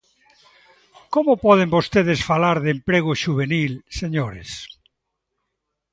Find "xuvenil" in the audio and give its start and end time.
3.23-3.73